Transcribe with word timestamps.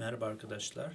Merhaba 0.00 0.26
arkadaşlar. 0.26 0.92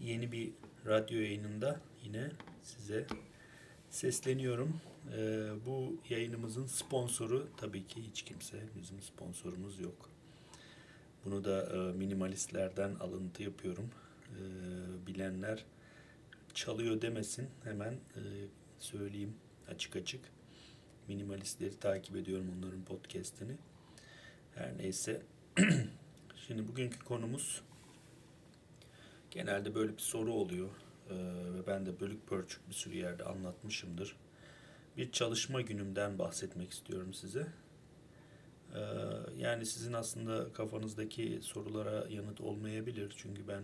Yeni 0.00 0.32
bir 0.32 0.52
radyo 0.86 1.20
yayınında 1.20 1.80
yine 2.04 2.30
size 2.62 3.06
sesleniyorum. 3.90 4.80
Ee, 5.16 5.48
bu 5.66 5.96
yayınımızın 6.08 6.66
sponsoru 6.66 7.48
tabii 7.56 7.86
ki 7.86 8.02
hiç 8.02 8.22
kimse. 8.22 8.56
Bizim 8.76 9.02
sponsorumuz 9.02 9.80
yok. 9.80 10.10
Bunu 11.24 11.44
da 11.44 11.62
e, 11.62 11.92
minimalistlerden 11.92 12.94
alıntı 12.94 13.42
yapıyorum. 13.42 13.90
Ee, 14.30 15.06
bilenler 15.06 15.64
çalıyor 16.54 17.02
demesin 17.02 17.48
hemen 17.64 17.92
e, 17.92 18.22
söyleyeyim 18.78 19.34
açık 19.68 19.96
açık. 19.96 20.20
Minimalistleri 21.08 21.78
takip 21.78 22.16
ediyorum 22.16 22.46
onların 22.58 22.84
podcast'ini. 22.84 23.56
Her 24.54 24.78
neyse 24.78 25.22
Şimdi 26.46 26.68
bugünkü 26.68 26.98
konumuz 26.98 27.62
genelde 29.30 29.74
böyle 29.74 29.92
bir 29.92 30.02
soru 30.02 30.32
oluyor 30.32 30.68
ee, 31.10 31.14
ve 31.54 31.66
ben 31.66 31.86
de 31.86 32.00
bölük 32.00 32.26
pörçük 32.26 32.68
bir 32.68 32.74
sürü 32.74 32.96
yerde 32.96 33.24
anlatmışımdır. 33.24 34.16
Bir 34.96 35.12
çalışma 35.12 35.60
günümden 35.60 36.18
bahsetmek 36.18 36.70
istiyorum 36.70 37.14
size. 37.14 37.46
Ee, 38.74 38.80
yani 39.36 39.66
sizin 39.66 39.92
aslında 39.92 40.52
kafanızdaki 40.52 41.38
sorulara 41.42 42.06
yanıt 42.10 42.40
olmayabilir 42.40 43.14
çünkü 43.16 43.48
ben 43.48 43.62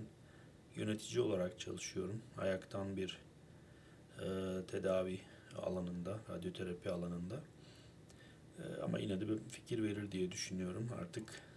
yönetici 0.76 1.20
olarak 1.20 1.60
çalışıyorum. 1.60 2.22
Ayaktan 2.38 2.96
bir 2.96 3.18
e, 4.18 4.26
tedavi 4.66 5.20
alanında, 5.62 6.18
radyoterapi 6.30 6.90
alanında. 6.90 7.40
E, 8.58 8.82
ama 8.82 8.98
yine 8.98 9.20
de 9.20 9.28
bir 9.28 9.38
fikir 9.38 9.82
verir 9.82 10.12
diye 10.12 10.32
düşünüyorum. 10.32 10.88
Artık 11.00 11.47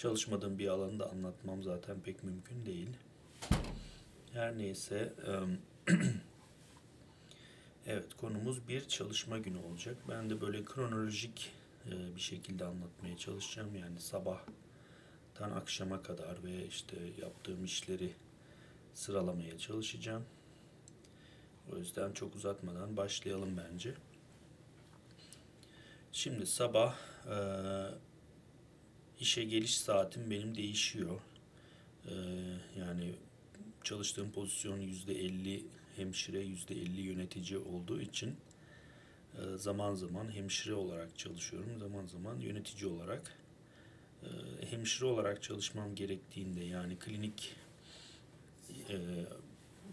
çalışmadığım 0.00 0.58
bir 0.58 0.68
alanı 0.68 0.98
da 0.98 1.10
anlatmam 1.10 1.62
zaten 1.62 2.00
pek 2.00 2.24
mümkün 2.24 2.66
değil. 2.66 2.88
Her 4.32 4.58
neyse 4.58 5.12
evet 7.86 8.14
konumuz 8.16 8.68
bir 8.68 8.88
çalışma 8.88 9.38
günü 9.38 9.58
olacak. 9.58 9.96
Ben 10.08 10.30
de 10.30 10.40
böyle 10.40 10.64
kronolojik 10.64 11.52
bir 11.86 12.20
şekilde 12.20 12.64
anlatmaya 12.64 13.16
çalışacağım. 13.16 13.74
Yani 13.74 14.00
sabahtan 14.00 15.50
akşama 15.56 16.02
kadar 16.02 16.44
ve 16.44 16.66
işte 16.66 16.96
yaptığım 17.22 17.64
işleri 17.64 18.12
sıralamaya 18.94 19.58
çalışacağım. 19.58 20.24
O 21.72 21.76
yüzden 21.76 22.12
çok 22.12 22.34
uzatmadan 22.34 22.96
başlayalım 22.96 23.56
bence. 23.56 23.94
Şimdi 26.12 26.46
sabah 26.46 26.96
işe 29.20 29.44
geliş 29.44 29.78
saatim 29.78 30.30
benim 30.30 30.56
değişiyor. 30.56 31.20
Ee, 32.06 32.12
yani 32.78 33.14
çalıştığım 33.84 34.32
pozisyon 34.32 34.80
yüzde 34.80 35.14
elli 35.14 35.64
hemşire, 35.96 36.40
yüzde 36.40 36.74
elli 36.74 37.00
yönetici 37.00 37.58
olduğu 37.58 38.00
için 38.00 38.36
e, 39.34 39.58
zaman 39.58 39.94
zaman 39.94 40.34
hemşire 40.34 40.74
olarak 40.74 41.18
çalışıyorum, 41.18 41.78
zaman 41.78 42.06
zaman 42.06 42.38
yönetici 42.38 42.92
olarak. 42.92 43.36
E, 44.22 44.28
hemşire 44.70 45.06
olarak 45.06 45.42
çalışmam 45.42 45.94
gerektiğinde 45.94 46.64
yani 46.64 46.98
klinik 46.98 47.56
e, 48.88 48.94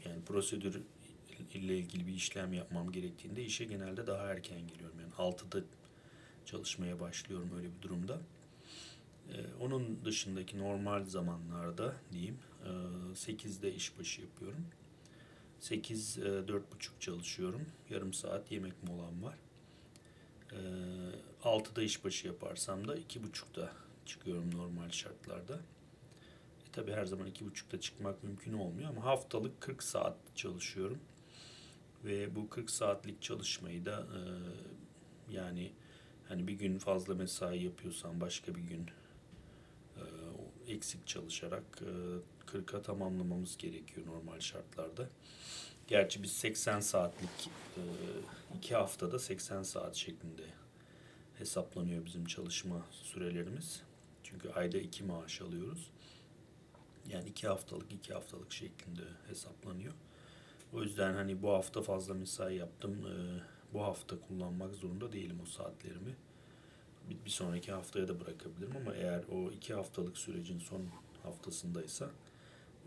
yani 0.05 0.21
prosedür 0.25 0.81
ile 1.53 1.77
ilgili 1.77 2.07
bir 2.07 2.13
işlem 2.13 2.53
yapmam 2.53 2.91
gerektiğinde 2.91 3.43
işe 3.43 3.65
genelde 3.65 4.07
daha 4.07 4.27
erken 4.27 4.67
geliyorum. 4.67 4.99
Yani 4.99 5.13
6'da 5.13 5.63
çalışmaya 6.45 6.99
başlıyorum 6.99 7.51
öyle 7.57 7.67
bir 7.77 7.81
durumda. 7.81 8.21
Ee, 9.31 9.63
onun 9.63 10.05
dışındaki 10.05 10.59
normal 10.59 11.03
zamanlarda 11.03 11.95
diyeyim 12.11 12.37
8'de 13.13 13.73
işbaşı 13.73 14.21
yapıyorum. 14.21 14.65
8 15.59 16.17
4.30 16.17 16.61
çalışıyorum. 16.99 17.61
Yarım 17.89 18.13
saat 18.13 18.51
yemek 18.51 18.83
molam 18.83 19.23
var. 19.23 19.37
6'da 21.43 21.83
işbaşı 21.83 22.27
yaparsam 22.27 22.87
da 22.87 22.97
2.30'da 22.97 23.71
çıkıyorum 24.05 24.57
normal 24.57 24.89
şartlarda. 24.89 25.55
E 26.67 26.71
tabi 26.71 26.91
her 26.91 27.05
zaman 27.05 27.27
2.30'da 27.27 27.79
çıkmak 27.79 28.23
mümkün 28.23 28.53
olmuyor 28.53 28.89
ama 28.89 29.03
haftalık 29.03 29.61
40 29.61 29.83
saat 29.83 30.17
çalışıyorum. 30.35 30.99
Ve 32.05 32.35
bu 32.35 32.49
40 32.49 32.69
saatlik 32.69 33.21
çalışmayı 33.21 33.85
da 33.85 34.07
e, 34.17 34.21
yani 35.33 35.71
hani 36.27 36.47
bir 36.47 36.53
gün 36.53 36.77
fazla 36.77 37.15
mesai 37.15 37.63
yapıyorsam 37.63 38.21
başka 38.21 38.55
bir 38.55 38.61
gün 38.61 38.85
eksik 40.67 41.07
çalışarak 41.07 41.81
40'a 42.47 42.81
tamamlamamız 42.81 43.57
gerekiyor 43.57 44.07
normal 44.07 44.39
şartlarda. 44.39 45.09
Gerçi 45.87 46.23
biz 46.23 46.31
80 46.31 46.79
saatlik 46.79 47.49
iki 48.57 48.75
haftada 48.75 49.19
80 49.19 49.63
saat 49.63 49.95
şeklinde 49.95 50.43
hesaplanıyor 51.37 52.05
bizim 52.05 52.25
çalışma 52.25 52.85
sürelerimiz. 52.91 53.83
Çünkü 54.23 54.49
ayda 54.49 54.77
iki 54.77 55.03
maaş 55.03 55.41
alıyoruz. 55.41 55.89
Yani 57.09 57.29
iki 57.29 57.47
haftalık 57.47 57.91
iki 57.91 58.13
haftalık 58.13 58.53
şeklinde 58.53 59.03
hesaplanıyor. 59.27 59.93
O 60.73 60.83
yüzden 60.83 61.13
hani 61.13 61.41
bu 61.41 61.49
hafta 61.49 61.81
fazla 61.81 62.13
mesai 62.13 62.55
yaptım. 62.55 62.97
Bu 63.73 63.83
hafta 63.83 64.19
kullanmak 64.19 64.75
zorunda 64.75 65.11
değilim 65.11 65.39
o 65.43 65.45
saatlerimi 65.45 66.15
bir, 67.09 67.25
bir 67.25 67.29
sonraki 67.29 67.71
haftaya 67.71 68.07
da 68.07 68.19
bırakabilirim 68.19 68.77
ama 68.77 68.95
eğer 68.95 69.23
o 69.31 69.51
iki 69.51 69.73
haftalık 69.73 70.17
sürecin 70.17 70.59
son 70.59 70.81
haftasındaysa 71.23 72.09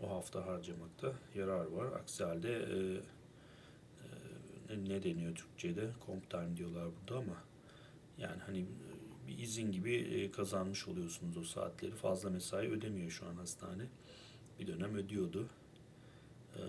o 0.01 0.09
hafta 0.09 0.45
harcamakta 0.47 1.13
yarar 1.35 1.65
var. 1.65 1.85
Aksi 1.85 2.23
halde 2.23 2.53
e, 2.53 3.01
e, 4.73 4.83
ne 4.89 5.03
deniyor 5.03 5.35
Türkçe'de? 5.35 5.89
Comp 6.05 6.29
time 6.29 6.57
diyorlar 6.57 6.87
burada 7.01 7.19
ama 7.19 7.43
yani 8.17 8.41
hani 8.45 8.59
e, 8.59 9.27
bir 9.27 9.37
izin 9.37 9.71
gibi 9.71 9.95
e, 9.95 10.31
kazanmış 10.31 10.87
oluyorsunuz 10.87 11.37
o 11.37 11.43
saatleri. 11.43 11.91
Fazla 11.91 12.29
mesai 12.29 12.67
ödemiyor 12.67 13.11
şu 13.11 13.27
an 13.27 13.35
hastane. 13.35 13.83
Bir 14.59 14.67
dönem 14.67 14.95
ödüyordu. 14.95 15.47
E, 16.55 16.61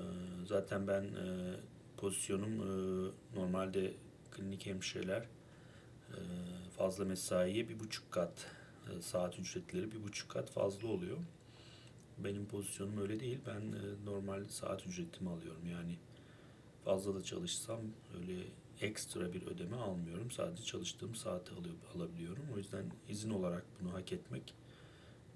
zaten 0.47 0.87
ben 0.89 1.03
e, 1.03 1.55
pozisyonum 1.97 2.53
e, 2.53 3.11
normalde 3.37 3.93
klinik 4.31 4.67
hemşireler 4.67 5.27
fazla 6.77 7.05
mesaiye 7.05 7.69
bir 7.69 7.81
buçuk 7.81 8.13
kat 8.13 8.47
e, 8.91 9.03
saat 9.03 9.39
ücretleri 9.39 9.93
bir 9.93 10.03
buçuk 10.03 10.31
kat 10.31 10.51
fazla 10.51 10.89
oluyor. 10.89 11.19
Benim 12.19 12.47
pozisyonum 12.47 12.99
öyle 12.99 13.21
değil. 13.21 13.39
Ben 13.47 13.61
e, 13.61 14.05
normal 14.05 14.45
saat 14.45 14.87
ücretimi 14.87 15.31
alıyorum. 15.31 15.69
Yani 15.69 15.97
fazla 16.85 17.15
da 17.15 17.23
çalışsam 17.23 17.81
öyle 18.21 18.43
ekstra 18.81 19.33
bir 19.33 19.47
ödeme 19.47 19.77
almıyorum. 19.77 20.31
Sadece 20.31 20.65
çalıştığım 20.65 21.15
saati 21.15 21.55
alıyor, 21.55 21.75
alabiliyorum. 21.95 22.45
O 22.55 22.59
yüzden 22.59 22.85
izin 23.09 23.31
olarak 23.31 23.65
bunu 23.81 23.95
hak 23.95 24.13
etmek 24.13 24.55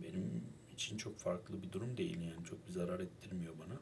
benim 0.03 0.44
için 0.75 0.97
çok 0.97 1.19
farklı 1.19 1.62
bir 1.62 1.72
durum 1.72 1.97
değil. 1.97 2.20
Yani 2.20 2.44
çok 2.44 2.69
bir 2.69 2.72
zarar 2.72 3.00
ettirmiyor 3.00 3.54
bana. 3.59 3.81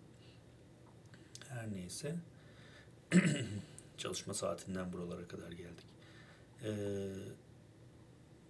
Her 1.49 1.72
neyse 1.72 2.16
çalışma 3.99 4.34
saatinden 4.34 4.93
buralara 4.93 5.28
kadar 5.28 5.53
geldik. 5.53 5.94
Ee, 6.62 7.09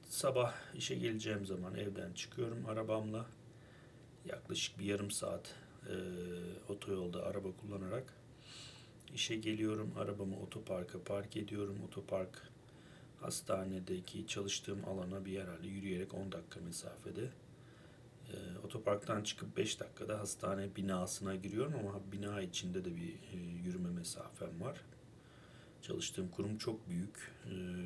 sabah 0.08 0.54
işe 0.74 0.94
geleceğim 0.94 1.46
zaman 1.46 1.74
evden 1.74 2.12
çıkıyorum 2.12 2.66
arabamla. 2.66 3.26
Yaklaşık 4.24 4.78
bir 4.78 4.84
yarım 4.84 5.10
saat 5.10 5.54
e, 5.88 5.94
otoyolda 6.68 7.26
araba 7.26 7.48
kullanarak 7.56 8.14
işe 9.14 9.36
geliyorum. 9.36 9.92
Arabamı 9.98 10.40
otoparka 10.40 11.02
park 11.02 11.36
ediyorum. 11.36 11.76
Otopark 11.88 12.48
hastanedeki 13.20 14.26
çalıştığım 14.26 14.88
alana 14.88 15.24
bir 15.24 15.40
herhalde 15.40 15.68
yürüyerek 15.68 16.14
10 16.14 16.32
dakika 16.32 16.60
mesafede. 16.60 17.28
E, 18.32 18.34
otoparktan 18.64 19.22
çıkıp 19.22 19.56
5 19.56 19.80
dakikada 19.80 20.18
hastane 20.18 20.76
binasına 20.76 21.34
giriyorum 21.34 21.74
ama 21.80 22.00
bina 22.12 22.42
içinde 22.42 22.84
de 22.84 22.96
bir 22.96 23.14
e, 23.32 23.36
yürüme 23.36 23.90
mesafem 23.90 24.60
var. 24.60 24.80
Çalıştığım 25.86 26.28
kurum 26.28 26.58
çok 26.58 26.88
büyük. 26.88 27.32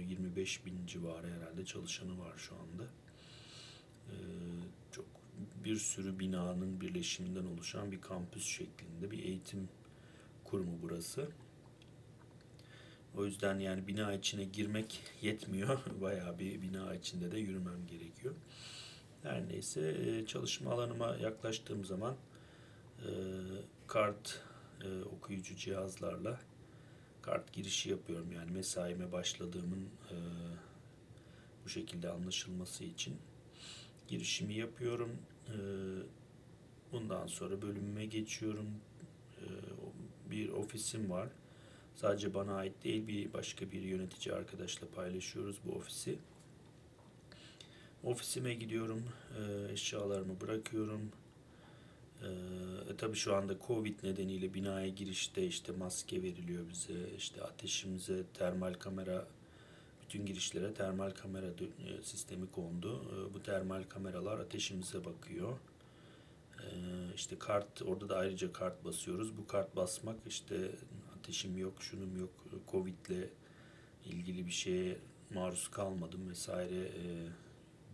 25 0.09 0.61
ee, 0.61 0.67
bin 0.67 0.87
civarı 0.87 1.27
herhalde 1.31 1.65
çalışanı 1.65 2.19
var 2.19 2.37
şu 2.37 2.55
anda. 2.55 2.83
Ee, 4.09 4.15
çok 4.93 5.05
bir 5.65 5.77
sürü 5.77 6.19
binanın 6.19 6.81
birleşiminden 6.81 7.45
oluşan 7.45 7.93
bir 7.93 8.01
kampüs 8.01 8.47
şeklinde 8.47 9.11
bir 9.11 9.19
eğitim 9.19 9.69
kurumu 10.45 10.79
burası. 10.83 11.29
O 13.17 13.25
yüzden 13.25 13.59
yani 13.59 13.87
bina 13.87 14.15
içine 14.15 14.45
girmek 14.45 15.01
yetmiyor. 15.23 15.79
Bayağı 16.01 16.39
bir 16.39 16.63
bina 16.63 16.95
içinde 16.95 17.33
de 17.33 17.39
yürümem 17.39 17.87
gerekiyor. 17.87 18.35
Her 19.23 19.49
neyse 19.49 19.97
e, 20.07 20.27
çalışma 20.27 20.73
alanıma 20.73 21.17
yaklaştığım 21.17 21.85
zaman 21.85 22.17
e, 22.99 23.09
kart 23.87 24.43
e, 24.85 25.03
okuyucu 25.03 25.57
cihazlarla 25.57 26.41
kart 27.29 27.53
girişi 27.53 27.91
yapıyorum. 27.91 28.33
Yani 28.33 28.51
mesaime 28.51 29.13
başladığımın 29.13 29.83
e, 30.11 30.17
bu 31.65 31.69
şekilde 31.69 32.11
anlaşılması 32.11 32.85
için 32.85 33.17
girişimi 34.09 34.55
yapıyorum. 34.55 35.11
E, 35.49 35.55
Bundan 36.93 37.27
sonra 37.27 37.63
bölümüme 37.63 38.07
geçiyorum. 38.07 38.67
Ee, 39.41 39.45
Bir 40.31 40.49
ofisim 40.49 41.11
var. 41.11 41.29
Sadece 41.97 42.35
bana 42.35 42.55
ait 42.55 42.85
değil, 42.85 43.07
bir 43.07 43.33
başka 43.33 43.73
bir 43.73 43.83
yönetici 43.83 44.35
arkadaşla 44.35 44.87
paylaşıyoruz 44.89 45.59
bu 45.65 45.73
ofisi. 45.73 46.19
Ofisime 48.05 48.55
gidiyorum, 48.55 49.05
e, 49.39 49.73
eşyalarımı 49.73 50.41
bırakıyorum. 50.41 51.13
E, 52.23 52.97
tabii 52.99 53.17
şu 53.17 53.35
anda 53.35 53.55
Covid 53.67 54.03
nedeniyle 54.03 54.55
binaya 54.55 54.89
girişte 54.89 55.47
işte 55.47 55.73
maske 55.73 56.23
veriliyor 56.23 56.69
bize, 56.69 57.11
işte 57.17 57.43
ateşimize 57.43 58.25
termal 58.35 58.75
kamera, 58.75 59.27
bütün 60.03 60.27
girişlere 60.27 60.75
termal 60.75 61.11
kamera 61.11 61.47
e, 61.47 62.03
sistemi 62.03 62.51
kondu. 62.51 63.03
E, 63.13 63.35
bu 63.35 63.43
termal 63.43 63.83
kameralar 63.83 64.39
ateşimize 64.39 65.05
bakıyor. 65.05 65.59
E, 66.59 66.67
işte 67.15 67.39
kart, 67.39 67.83
orada 67.83 68.09
da 68.09 68.17
ayrıca 68.17 68.53
kart 68.53 68.85
basıyoruz. 68.85 69.37
Bu 69.39 69.47
kart 69.47 69.77
basmak 69.77 70.17
işte 70.27 70.71
ateşim 71.19 71.59
yok, 71.59 71.83
şunum 71.83 72.21
yok, 72.21 72.31
Covid'le 72.71 73.29
ilgili 74.05 74.47
bir 74.47 74.51
şeye 74.51 74.99
maruz 75.35 75.69
kalmadım 75.69 76.31
vesaire 76.31 76.81
e, 76.81 77.29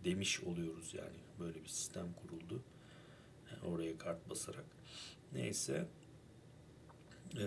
demiş 0.05 0.41
oluyoruz 0.43 0.93
yani. 0.93 1.17
Böyle 1.39 1.63
bir 1.63 1.69
sistem 1.69 2.07
kuruldu. 2.13 2.61
Yani 3.51 3.73
oraya 3.73 3.97
kart 3.97 4.29
basarak. 4.29 4.65
Neyse. 5.33 5.87
E, 7.39 7.45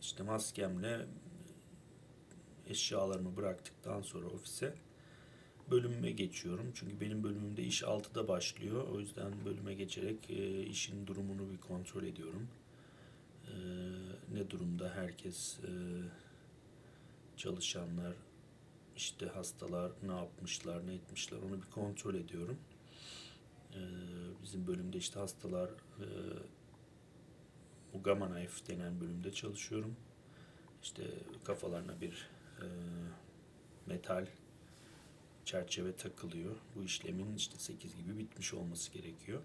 işte 0.00 0.22
maskemle 0.22 1.06
eşyalarımı 2.66 3.36
bıraktıktan 3.36 4.02
sonra 4.02 4.26
ofise 4.26 4.74
bölümüme 5.70 6.10
geçiyorum. 6.10 6.72
Çünkü 6.74 7.00
benim 7.00 7.22
bölümümde 7.22 7.62
iş 7.62 7.82
6'da 7.82 8.28
başlıyor. 8.28 8.88
O 8.88 9.00
yüzden 9.00 9.44
bölüme 9.44 9.74
geçerek 9.74 10.30
e, 10.30 10.62
işin 10.62 11.06
durumunu 11.06 11.50
bir 11.50 11.58
kontrol 11.58 12.04
ediyorum. 12.04 12.48
E, 13.46 13.54
ne 14.34 14.50
durumda 14.50 14.92
herkes 14.94 15.58
e, 15.58 15.72
çalışanlar 17.36 18.14
işte 18.96 19.26
hastalar 19.26 19.92
ne 20.02 20.12
yapmışlar 20.12 20.86
ne 20.86 20.94
etmişler 20.94 21.38
onu 21.38 21.62
bir 21.62 21.70
kontrol 21.70 22.14
ediyorum. 22.14 22.58
E, 23.74 23.80
bizim 24.42 24.66
bölümde 24.66 24.98
işte 24.98 25.18
hastalar 25.20 25.70
e, 26.00 26.06
Gamma 28.04 28.32
Knife 28.32 28.66
denen 28.66 29.00
bölümde 29.00 29.32
çalışıyorum. 29.32 29.96
İşte 30.82 31.02
kafalarına 31.44 32.00
bir 32.00 32.28
e, 32.58 32.66
metal 33.86 34.26
çerçeve 35.44 35.96
takılıyor. 35.96 36.56
Bu 36.76 36.84
işlemin 36.84 37.36
işte 37.36 37.58
8 37.58 37.96
gibi 37.96 38.18
bitmiş 38.18 38.54
olması 38.54 38.92
gerekiyor. 38.92 39.42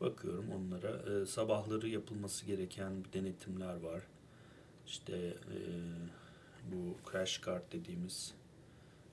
Bakıyorum 0.00 0.50
onlara. 0.50 1.20
E, 1.22 1.26
sabahları 1.26 1.88
yapılması 1.88 2.46
gereken 2.46 3.04
denetimler 3.12 3.76
var. 3.76 4.02
İşte 4.86 5.34
bu 6.72 7.10
crash 7.10 7.42
cart 7.46 7.72
dediğimiz 7.72 8.34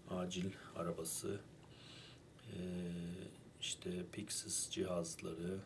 acil 0.10 0.52
arabası, 0.76 1.40
işte 3.66 4.06
Pixis 4.12 4.70
cihazları, 4.70 5.60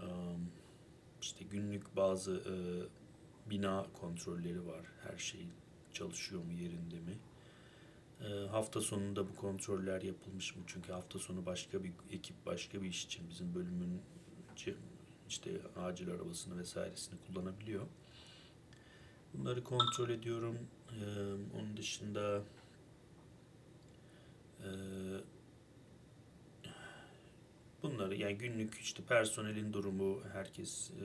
e, 0.00 0.06
işte 1.20 1.44
günlük 1.44 1.96
bazı 1.96 2.32
e, 2.32 2.54
bina 3.50 3.86
kontrolleri 4.00 4.66
var. 4.66 4.86
Her 5.02 5.18
şey 5.18 5.46
çalışıyor 5.92 6.42
mu 6.42 6.52
yerinde 6.52 7.00
mi? 7.00 7.18
Hafta 8.50 8.80
sonunda 8.80 9.28
bu 9.28 9.34
kontroller 9.34 10.02
yapılmış 10.02 10.56
mı? 10.56 10.62
Çünkü 10.66 10.92
hafta 10.92 11.18
sonu 11.18 11.46
başka 11.46 11.84
bir 11.84 11.92
ekip 12.10 12.46
başka 12.46 12.82
bir 12.82 12.88
iş 12.88 13.04
için 13.04 13.30
bizim 13.30 13.54
bölümün 13.54 14.02
işte 15.28 15.50
acil 15.76 16.10
arabasını 16.10 16.58
vesairesini 16.58 17.18
kullanabiliyor. 17.26 17.86
Bunları 19.34 19.64
kontrol 19.64 20.08
ediyorum. 20.08 20.58
Onun 21.54 21.76
dışında 21.76 22.42
e, 28.06 28.08
bunları 28.08 28.20
yani 28.20 28.38
günlük 28.38 28.74
işte 28.74 29.02
personelin 29.02 29.72
durumu 29.72 30.20
herkes 30.32 30.90
e, 30.90 31.04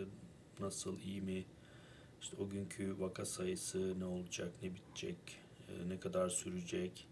nasıl 0.64 1.00
iyi 1.00 1.22
mi? 1.22 1.46
İşte 2.22 2.38
o 2.40 2.50
günkü 2.50 3.00
vaka 3.00 3.26
sayısı 3.26 4.00
ne 4.00 4.06
olacak, 4.06 4.52
ne 4.62 4.76
bitecek, 4.76 5.18
e, 5.70 5.90
ne 5.90 6.00
kadar 6.00 6.30
sürecek. 6.30 7.08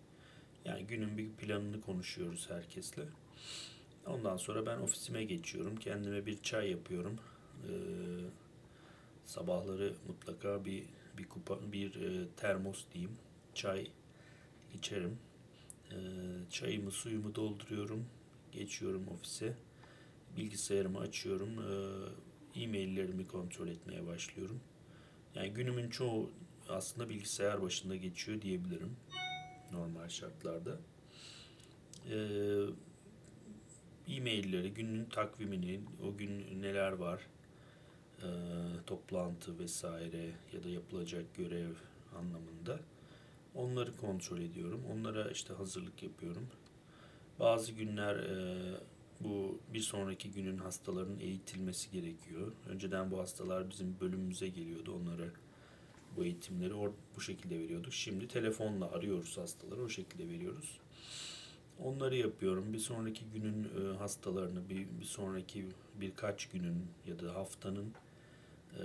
Yani 0.65 0.87
günün 0.87 1.17
bir 1.17 1.29
planını 1.29 1.81
konuşuyoruz 1.81 2.49
herkesle. 2.49 3.03
Ondan 4.05 4.37
sonra 4.37 4.65
ben 4.65 4.79
ofisime 4.79 5.23
geçiyorum. 5.23 5.75
Kendime 5.75 6.25
bir 6.25 6.41
çay 6.41 6.71
yapıyorum. 6.71 7.19
Ee, 7.63 7.71
sabahları 9.25 9.93
mutlaka 10.07 10.65
bir 10.65 10.83
bir 11.17 11.29
kupa 11.29 11.71
bir 11.71 11.95
e, 11.95 12.27
termos 12.37 12.85
diyeyim 12.93 13.17
çay 13.53 13.87
içerim. 14.73 15.17
Çayımı 16.49 16.91
suyumu 16.91 17.35
dolduruyorum. 17.35 18.05
Geçiyorum 18.51 19.07
ofise. 19.07 19.53
Bilgisayarımı 20.39 20.99
açıyorum. 20.99 21.49
E-maillerimi 22.55 23.27
kontrol 23.27 23.67
etmeye 23.67 24.07
başlıyorum. 24.07 24.59
Yani 25.35 25.49
günümün 25.53 25.89
çoğu 25.89 26.31
aslında 26.69 27.09
bilgisayar 27.09 27.61
başında 27.61 27.95
geçiyor 27.95 28.41
diyebilirim 28.41 28.95
normal 29.71 30.09
şartlarda. 30.09 30.77
E-mailleri, 34.07 34.73
günün 34.73 35.05
takvimini, 35.05 35.81
o 36.03 36.17
gün 36.17 36.61
neler 36.61 36.91
var, 36.91 37.21
e, 38.17 38.27
toplantı 38.85 39.59
vesaire 39.59 40.31
ya 40.53 40.63
da 40.63 40.69
yapılacak 40.69 41.35
görev 41.35 41.73
anlamında 42.19 42.79
onları 43.55 43.97
kontrol 43.97 44.39
ediyorum. 44.39 44.83
Onlara 44.93 45.31
işte 45.31 45.53
hazırlık 45.53 46.03
yapıyorum. 46.03 46.47
Bazı 47.39 47.71
günler 47.71 48.15
e, 48.15 48.88
bu 49.19 49.59
bir 49.73 49.79
sonraki 49.79 50.31
günün 50.31 50.57
hastaların 50.57 51.19
eğitilmesi 51.19 51.91
gerekiyor. 51.91 52.51
Önceden 52.69 53.11
bu 53.11 53.19
hastalar 53.19 53.69
bizim 53.69 53.99
bölümümüze 54.01 54.47
geliyordu. 54.47 54.99
Onlara 55.01 55.25
bu 56.17 56.25
eğitimleri 56.25 56.73
or 56.73 56.91
bu 57.15 57.21
şekilde 57.21 57.59
veriyorduk. 57.59 57.93
Şimdi 57.93 58.27
telefonla 58.27 58.91
arıyoruz 58.91 59.37
hastaları, 59.37 59.83
o 59.83 59.89
şekilde 59.89 60.29
veriyoruz. 60.29 60.79
Onları 61.83 62.15
yapıyorum. 62.15 62.73
Bir 62.73 62.79
sonraki 62.79 63.25
günün 63.33 63.63
e, 63.63 63.97
hastalarını, 63.97 64.69
bir, 64.69 64.87
bir 64.99 65.05
sonraki 65.05 65.65
birkaç 66.01 66.45
günün 66.49 66.85
ya 67.07 67.19
da 67.19 67.35
haftanın 67.35 67.93
e, 68.73 68.83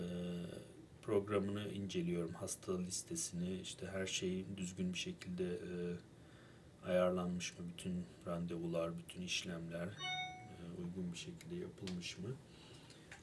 programını 1.02 1.72
inceliyorum. 1.72 2.34
Hasta 2.34 2.78
listesini, 2.78 3.60
işte 3.60 3.86
her 3.86 4.06
şey 4.06 4.44
düzgün 4.56 4.92
bir 4.92 4.98
şekilde 4.98 5.44
e, 5.44 5.70
ayarlanmış 6.88 7.58
mı? 7.58 7.64
Bütün 7.72 8.04
randevular, 8.26 8.98
bütün 8.98 9.22
işlemler 9.22 9.88
uygun 10.84 11.12
bir 11.12 11.18
şekilde 11.18 11.56
yapılmış 11.56 12.18
mı? 12.18 12.28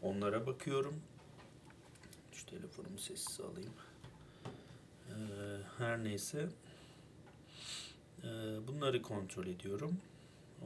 Onlara 0.02 0.48
bakıyorum. 0.48 0.96
Şu 2.32 2.46
telefonumu 2.46 2.98
sessiz 2.98 3.40
alayım. 3.42 3.74
Ee, 5.10 5.14
her 5.78 6.04
neyse 6.04 6.50
Ee, 8.24 8.28
bunları 8.68 9.02
kontrol 9.02 9.48
ediyorum. 9.48 9.98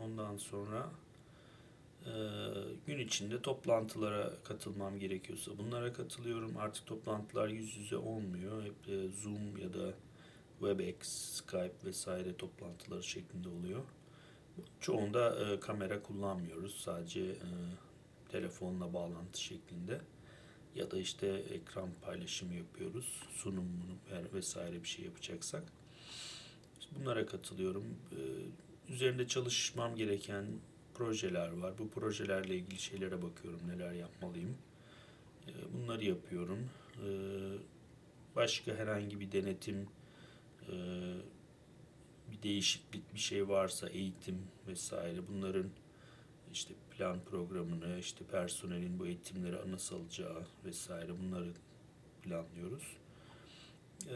Ondan 0.03 0.37
sonra 0.37 0.91
e, 2.05 2.11
gün 2.87 2.99
içinde 2.99 3.41
toplantılara 3.41 4.33
katılmam 4.43 4.99
gerekiyorsa 4.99 5.57
bunlara 5.57 5.93
katılıyorum. 5.93 6.57
Artık 6.57 6.85
toplantılar 6.85 7.47
yüz 7.47 7.77
yüze 7.77 7.97
olmuyor. 7.97 8.63
Hep 8.63 8.89
e, 8.89 9.07
Zoom 9.21 9.57
ya 9.57 9.73
da 9.73 9.93
Webex, 10.59 10.97
Skype 11.07 11.75
vesaire 11.85 12.37
toplantıları 12.37 13.03
şeklinde 13.03 13.49
oluyor. 13.49 13.81
Çoğunda 14.79 15.39
e, 15.53 15.59
kamera 15.59 16.03
kullanmıyoruz. 16.03 16.81
Sadece 16.81 17.21
e, 17.21 17.47
telefonla 18.29 18.93
bağlantı 18.93 19.41
şeklinde 19.41 20.01
ya 20.75 20.91
da 20.91 20.97
işte 20.97 21.27
ekran 21.27 21.89
paylaşımı 22.01 22.53
yapıyoruz. 22.53 23.23
Ver- 24.11 24.33
vesaire 24.33 24.83
bir 24.83 24.87
şey 24.87 25.05
yapacaksak. 25.05 25.63
İşte 26.79 26.95
bunlara 26.99 27.25
katılıyorum. 27.25 27.83
Ee, 28.11 28.15
Üzerinde 28.93 29.27
çalışmam 29.27 29.95
gereken 29.95 30.45
projeler 30.93 31.51
var. 31.57 31.73
Bu 31.79 31.89
projelerle 31.89 32.55
ilgili 32.55 32.79
şeylere 32.79 33.21
bakıyorum. 33.21 33.59
Neler 33.67 33.91
yapmalıyım. 33.91 34.57
Ee, 35.47 35.51
Bunları 35.73 36.05
yapıyorum. 36.05 36.59
Ee, 37.05 37.07
Başka 38.35 38.75
herhangi 38.75 39.19
bir 39.19 39.31
denetim, 39.31 39.87
e, 40.69 40.73
bir 42.31 42.41
değişiklik 42.41 43.13
bir 43.13 43.19
şey 43.19 43.49
varsa 43.49 43.89
eğitim 43.89 44.41
vesaire 44.67 45.27
bunların 45.27 45.69
işte 46.53 46.73
plan 46.97 47.19
programını, 47.31 47.99
işte 47.99 48.25
personelin 48.25 48.99
bu 48.99 49.07
eğitimleri 49.07 49.71
nasıl 49.71 49.95
alacağı 49.95 50.45
vesaire 50.65 51.11
bunları 51.19 51.51
planlıyoruz. 52.23 52.97
Ee, 54.09 54.15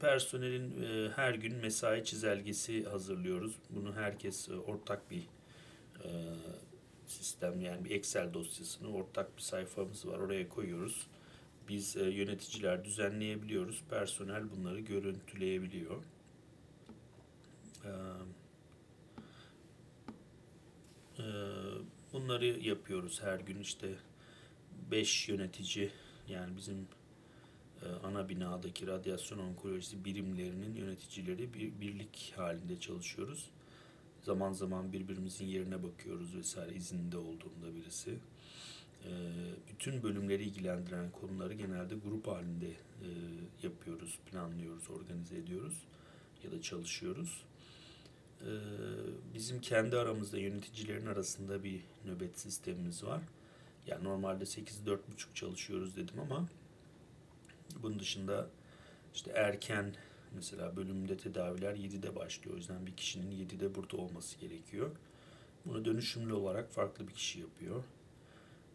personelin 0.00 0.82
e, 0.82 1.10
her 1.16 1.34
gün 1.34 1.54
mesai 1.56 2.04
çizelgesi 2.04 2.84
hazırlıyoruz. 2.84 3.56
Bunu 3.70 3.94
herkes 3.94 4.48
e, 4.48 4.56
ortak 4.56 5.10
bir 5.10 5.22
e, 6.04 6.08
sistem 7.06 7.60
yani 7.60 7.84
bir 7.84 7.90
Excel 7.90 8.34
dosyasını 8.34 8.94
ortak 8.94 9.36
bir 9.36 9.42
sayfamız 9.42 10.06
var 10.06 10.18
oraya 10.18 10.48
koyuyoruz. 10.48 11.06
Biz 11.68 11.96
e, 11.96 12.02
yöneticiler 12.02 12.84
düzenleyebiliyoruz. 12.84 13.82
Personel 13.90 14.50
bunları 14.50 14.80
görüntüleyebiliyor. 14.80 16.02
Bunları 22.12 22.46
yapıyoruz 22.46 23.22
her 23.22 23.40
gün 23.40 23.60
işte 23.60 23.94
5 24.90 25.28
yönetici 25.28 25.90
yani 26.28 26.56
bizim 26.56 26.88
ana 28.04 28.28
binadaki 28.28 28.86
radyasyon 28.86 29.38
onkolojisi 29.38 30.04
birimlerinin 30.04 30.74
yöneticileri 30.74 31.54
bir 31.54 31.80
birlik 31.80 32.32
halinde 32.36 32.80
çalışıyoruz. 32.80 33.50
Zaman 34.22 34.52
zaman 34.52 34.92
birbirimizin 34.92 35.46
yerine 35.46 35.82
bakıyoruz 35.82 36.36
vesaire 36.36 36.74
izinde 36.74 37.16
olduğunda 37.16 37.74
birisi. 37.74 38.18
Bütün 39.68 40.02
bölümleri 40.02 40.42
ilgilendiren 40.44 41.10
konuları 41.10 41.54
genelde 41.54 41.94
grup 41.94 42.26
halinde 42.26 42.70
yapıyoruz, 43.62 44.18
planlıyoruz, 44.30 44.90
organize 44.90 45.36
ediyoruz 45.36 45.74
ya 46.44 46.52
da 46.52 46.62
çalışıyoruz. 46.62 47.42
Ee, 48.40 48.46
Bizim 49.34 49.60
kendi 49.60 49.96
aramızda 49.96 50.38
yöneticilerin 50.38 51.06
arasında 51.06 51.64
bir 51.64 51.80
nöbet 52.04 52.38
sistemimiz 52.38 53.04
var. 53.04 53.22
Yani 53.86 54.04
normalde 54.04 54.44
8-4.30 54.44 54.98
çalışıyoruz 55.34 55.96
dedim 55.96 56.20
ama 56.20 56.48
bunun 57.82 57.98
dışında 57.98 58.50
işte 59.14 59.30
erken 59.30 59.94
mesela 60.34 60.76
bölümde 60.76 61.16
tedaviler 61.16 61.74
7'de 61.74 62.16
başlıyor. 62.16 62.54
O 62.54 62.56
yüzden 62.56 62.86
bir 62.86 62.96
kişinin 62.96 63.30
7'de 63.32 63.74
burada 63.74 63.96
olması 63.96 64.38
gerekiyor. 64.38 64.90
Bunu 65.66 65.84
dönüşümlü 65.84 66.32
olarak 66.34 66.70
farklı 66.70 67.08
bir 67.08 67.12
kişi 67.12 67.40
yapıyor. 67.40 67.84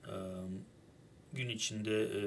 Ee, 0.07 0.12
Gün 1.34 1.50
içinde 1.50 2.03
e, 2.03 2.22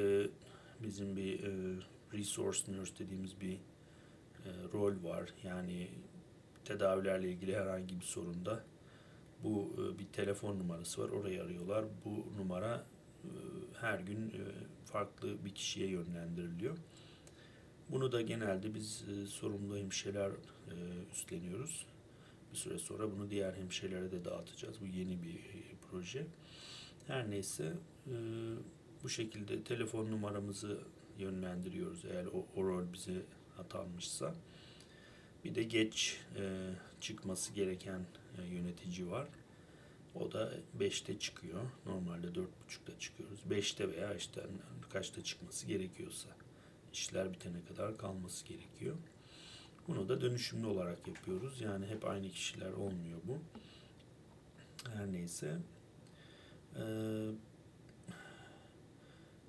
bizim 0.82 1.16
bir 1.16 1.44
e, 1.44 1.76
resource 2.12 2.72
nurse 2.72 2.98
dediğimiz 2.98 3.40
bir 3.40 3.52
e, 3.52 4.50
rol 4.72 5.04
var. 5.04 5.30
Yani 5.44 5.88
tedavilerle 6.68 7.28
ilgili 7.28 7.56
herhangi 7.56 8.00
bir 8.00 8.04
sorunda 8.04 8.64
bu 9.44 9.74
e, 9.74 9.98
bir 9.98 10.06
telefon 10.06 10.58
numarası 10.58 11.02
var. 11.02 11.08
Orayı 11.08 11.42
arıyorlar. 11.42 11.84
Bu 12.04 12.26
numara 12.38 12.86
e, 13.24 13.30
her 13.80 14.00
gün 14.00 14.30
e, 14.30 14.42
farklı 14.84 15.44
bir 15.44 15.54
kişiye 15.54 15.88
yönlendiriliyor. 15.88 16.76
Bunu 17.88 18.12
da 18.12 18.20
genelde 18.20 18.74
biz 18.74 19.04
sorumlu 19.28 19.76
hemşireler 19.76 20.30
üstleniyoruz. 21.12 21.86
Bir 22.52 22.56
süre 22.56 22.78
sonra 22.78 23.10
bunu 23.12 23.30
diğer 23.30 23.54
hemşirelere 23.54 24.12
de 24.12 24.24
dağıtacağız. 24.24 24.80
Bu 24.80 24.86
yeni 24.86 25.22
bir 25.22 25.38
proje. 25.90 26.26
Her 27.06 27.30
neyse 27.30 27.72
bu 29.02 29.08
şekilde 29.08 29.62
telefon 29.62 30.10
numaramızı 30.10 30.78
yönlendiriyoruz 31.18 32.04
eğer 32.04 32.26
o, 32.26 32.46
o 32.56 32.64
rol 32.64 32.92
bize 32.92 33.22
atanmışsa. 33.58 34.34
Bir 35.44 35.54
de 35.54 35.62
geç 35.62 36.20
e, 36.36 36.70
çıkması 37.00 37.52
gereken 37.52 38.00
e, 38.38 38.54
yönetici 38.54 39.10
var. 39.10 39.28
O 40.14 40.32
da 40.32 40.52
5'te 40.78 41.18
çıkıyor. 41.18 41.60
Normalde 41.86 42.26
4.30'da 42.26 42.98
çıkıyoruz. 42.98 43.40
5'te 43.50 43.90
veya 43.90 44.14
işte 44.14 44.46
kaçta 44.90 45.24
çıkması 45.24 45.66
gerekiyorsa 45.66 46.28
işler 46.92 47.32
bitene 47.32 47.64
kadar 47.68 47.98
kalması 47.98 48.46
gerekiyor. 48.46 48.96
Bunu 49.88 50.08
da 50.08 50.20
dönüşümlü 50.20 50.66
olarak 50.66 51.08
yapıyoruz. 51.08 51.60
Yani 51.60 51.86
hep 51.86 52.04
aynı 52.04 52.30
kişiler 52.30 52.72
olmuyor 52.72 53.18
bu. 53.24 53.38
Her 54.90 55.12
neyse. 55.12 55.58
Ee, 56.76 57.28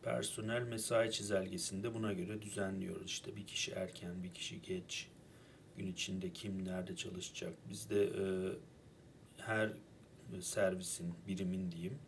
personel 0.03 0.61
mesai 0.61 1.11
çizelgesinde 1.11 1.93
buna 1.93 2.13
göre 2.13 2.41
düzenliyoruz. 2.41 3.05
İşte 3.05 3.35
bir 3.35 3.47
kişi 3.47 3.71
erken, 3.71 4.23
bir 4.23 4.33
kişi 4.33 4.61
geç, 4.61 5.07
gün 5.79 5.87
içinde 5.87 6.33
kim 6.33 6.65
nerede 6.65 6.95
çalışacak. 6.95 7.53
Bizde 7.69 8.03
e, 8.03 8.23
her 9.37 9.69
servisin, 10.39 11.13
birimin 11.27 11.71
diyeyim 11.71 11.99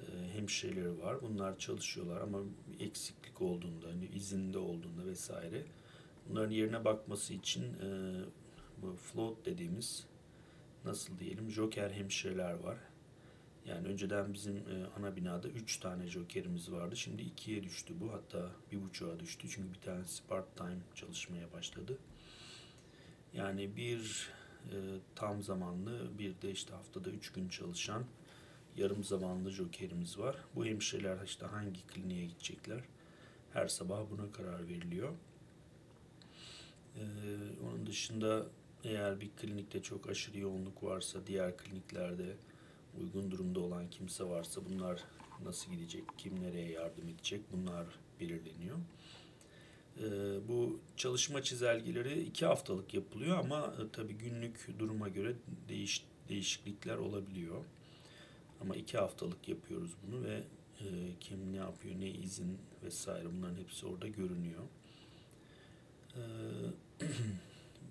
e, 0.00 0.34
hemşireleri 0.34 0.98
var. 0.98 1.22
Bunlar 1.22 1.58
çalışıyorlar 1.58 2.20
ama 2.20 2.38
eksiklik 2.80 3.42
olduğunda, 3.42 3.88
hani 3.88 4.06
izinde 4.06 4.58
olduğunda 4.58 5.06
vesaire 5.06 5.64
bunların 6.28 6.50
yerine 6.50 6.84
bakması 6.84 7.34
için 7.34 7.62
e, 7.62 8.20
bu 8.82 8.96
float 8.96 9.46
dediğimiz 9.46 10.06
nasıl 10.84 11.18
diyelim 11.18 11.50
joker 11.50 11.90
hemşireler 11.90 12.54
var. 12.54 12.78
Yani 13.66 13.88
önceden 13.88 14.34
bizim 14.34 14.56
e, 14.56 14.86
ana 14.98 15.16
binada 15.16 15.48
3 15.48 15.76
tane 15.76 16.06
jokerimiz 16.06 16.72
vardı. 16.72 16.96
Şimdi 16.96 17.22
2'ye 17.22 17.62
düştü 17.62 17.94
bu. 18.00 18.12
Hatta 18.12 18.50
bir 18.72 18.82
buçuğa 18.82 19.20
düştü. 19.20 19.48
Çünkü 19.50 19.72
bir 19.72 19.80
tanesi 19.80 20.26
part 20.26 20.56
time 20.56 20.78
çalışmaya 20.94 21.52
başladı. 21.52 21.98
Yani 23.34 23.76
bir 23.76 24.28
e, 24.70 24.76
tam 25.14 25.42
zamanlı 25.42 26.18
bir 26.18 26.42
de 26.42 26.50
işte 26.50 26.74
haftada 26.74 27.10
3 27.10 27.32
gün 27.32 27.48
çalışan 27.48 28.04
yarım 28.76 29.04
zamanlı 29.04 29.50
jokerimiz 29.50 30.18
var. 30.18 30.36
Bu 30.54 30.66
hemşireler 30.66 31.18
işte 31.24 31.46
hangi 31.46 31.86
kliniğe 31.86 32.26
gidecekler? 32.26 32.80
Her 33.52 33.68
sabah 33.68 34.00
buna 34.10 34.32
karar 34.32 34.68
veriliyor. 34.68 35.12
Ee, 36.96 37.02
onun 37.64 37.86
dışında 37.86 38.46
eğer 38.84 39.20
bir 39.20 39.30
klinikte 39.30 39.82
çok 39.82 40.08
aşırı 40.08 40.38
yoğunluk 40.38 40.82
varsa 40.82 41.26
diğer 41.26 41.56
kliniklerde 41.56 42.36
uygun 43.00 43.30
durumda 43.30 43.60
olan 43.60 43.90
kimse 43.90 44.24
varsa 44.24 44.60
bunlar 44.70 45.04
nasıl 45.44 45.72
gidecek, 45.72 46.04
kim 46.18 46.42
nereye 46.42 46.70
yardım 46.70 47.08
edecek 47.08 47.40
bunlar 47.52 47.86
belirleniyor. 48.20 48.76
Ee, 50.00 50.48
bu 50.48 50.80
çalışma 50.96 51.42
çizelgeleri 51.42 52.22
iki 52.22 52.46
haftalık 52.46 52.94
yapılıyor 52.94 53.38
ama 53.38 53.74
e, 53.78 53.92
tabii 53.92 54.14
günlük 54.14 54.78
duruma 54.78 55.08
göre 55.08 55.34
değiş, 55.68 56.04
değişiklikler 56.28 56.96
olabiliyor. 56.96 57.64
Ama 58.60 58.76
iki 58.76 58.98
haftalık 58.98 59.48
yapıyoruz 59.48 59.90
bunu 60.06 60.24
ve 60.24 60.42
e, 60.80 60.86
kim 61.20 61.52
ne 61.52 61.56
yapıyor, 61.56 62.00
ne 62.00 62.10
izin 62.10 62.58
vesaire 62.84 63.26
bunların 63.36 63.56
hepsi 63.56 63.86
orada 63.86 64.08
görünüyor. 64.08 64.62
Ee, 66.16 66.20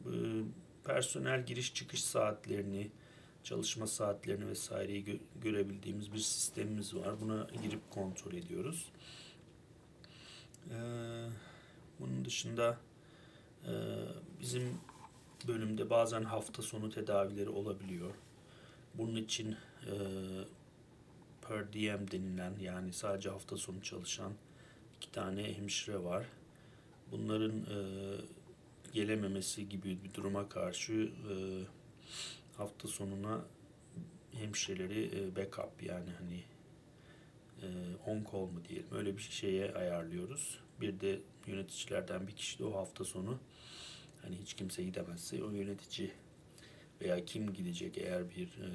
personel 0.83 1.45
giriş 1.45 1.73
çıkış 1.73 2.03
saatlerini, 2.03 2.91
çalışma 3.43 3.87
saatlerini 3.87 4.47
vesaireyi 4.47 5.05
gö- 5.05 5.19
görebildiğimiz 5.41 6.13
bir 6.13 6.19
sistemimiz 6.19 6.95
var. 6.95 7.21
Buna 7.21 7.47
girip 7.63 7.91
kontrol 7.91 8.33
ediyoruz. 8.33 8.91
Ee, 10.69 11.27
bunun 11.99 12.25
dışında 12.25 12.77
e, 13.65 13.73
bizim 14.41 14.77
bölümde 15.47 15.89
bazen 15.89 16.23
hafta 16.23 16.61
sonu 16.61 16.89
tedavileri 16.89 17.49
olabiliyor. 17.49 18.15
Bunun 18.93 19.15
için 19.15 19.51
e, 19.85 19.93
per 21.47 21.73
diem 21.73 22.11
denilen 22.11 22.53
yani 22.61 22.93
sadece 22.93 23.29
hafta 23.29 23.57
sonu 23.57 23.81
çalışan 23.81 24.33
iki 24.97 25.11
tane 25.11 25.57
hemşire 25.57 26.03
var. 26.03 26.25
Bunların 27.11 27.57
e, 27.57 27.79
gelememesi 28.93 29.69
gibi 29.69 29.97
bir 30.03 30.13
duruma 30.13 30.49
karşı 30.49 30.93
e, 30.93 31.35
hafta 32.57 32.87
sonuna 32.87 33.41
hemşireleri 34.33 35.19
e, 35.19 35.35
backup 35.35 35.83
yani 35.83 36.09
hani 36.19 36.43
e, 37.61 37.67
on 38.05 38.23
call 38.31 38.39
mu 38.39 38.61
diyelim 38.69 38.87
öyle 38.91 39.17
bir 39.17 39.21
şeye 39.21 39.73
ayarlıyoruz. 39.73 40.59
Bir 40.81 40.99
de 40.99 41.19
yöneticilerden 41.49 42.27
bir 42.27 42.35
kişi 42.35 42.59
de 42.59 42.65
o 42.65 42.75
hafta 42.75 43.03
sonu 43.03 43.39
hani 44.21 44.37
hiç 44.37 44.53
kimse 44.53 44.83
gidemezse 44.83 45.43
o 45.43 45.51
yönetici 45.51 46.11
veya 47.01 47.25
kim 47.25 47.53
gidecek 47.53 47.97
eğer 47.97 48.29
bir 48.29 48.47
e, 48.47 48.69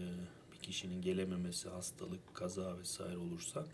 bir 0.53 0.59
kişinin 0.59 1.03
gelememesi, 1.03 1.69
hastalık, 1.69 2.35
kaza 2.35 2.79
vesaire 2.79 3.17
olursa 3.17 3.67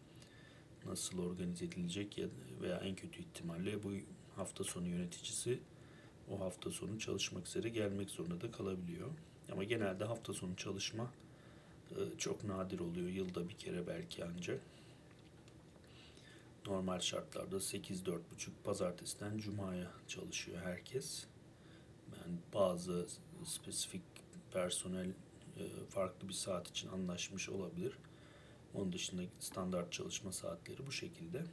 nasıl 0.86 1.18
organize 1.18 1.64
edilecek 1.64 2.18
ya 2.18 2.26
veya 2.60 2.76
en 2.76 2.94
kötü 2.94 3.20
ihtimalle 3.20 3.82
bu 3.82 3.92
hafta 4.36 4.64
sonu 4.64 4.88
yöneticisi 4.88 5.60
o 6.30 6.40
hafta 6.40 6.70
sonu 6.70 6.98
çalışmak 6.98 7.46
üzere 7.46 7.68
gelmek 7.68 8.10
zorunda 8.10 8.40
da 8.40 8.50
kalabiliyor. 8.50 9.08
Ama 9.52 9.64
genelde 9.64 10.04
hafta 10.04 10.32
sonu 10.32 10.56
çalışma 10.56 11.12
e, 11.90 12.18
çok 12.18 12.44
nadir 12.44 12.80
oluyor. 12.80 13.08
Yılda 13.08 13.48
bir 13.48 13.54
kere 13.54 13.86
belki 13.86 14.24
ancak. 14.24 14.60
Normal 16.66 17.00
şartlarda 17.00 17.56
8-4.30 17.56 18.18
pazartesiden 18.64 19.38
cumaya 19.38 19.90
çalışıyor 20.06 20.58
herkes. 20.64 21.26
Yani 22.16 22.38
bazı 22.54 23.06
spesifik 23.44 24.02
personel 24.52 25.08
e, 25.56 25.64
farklı 25.88 26.28
bir 26.28 26.32
saat 26.32 26.68
için 26.68 26.88
anlaşmış 26.88 27.48
olabilir. 27.48 27.92
Onun 28.74 28.92
dışında 28.92 29.22
standart 29.38 29.92
çalışma 29.92 30.32
saatleri 30.32 30.86
bu 30.86 30.92
şekilde. 30.92 31.44